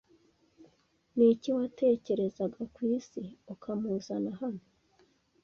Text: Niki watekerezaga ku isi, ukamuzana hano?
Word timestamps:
Niki 1.15 1.49
watekerezaga 1.57 2.61
ku 2.73 2.81
isi, 2.97 3.23
ukamuzana 3.53 4.31
hano? 4.39 4.63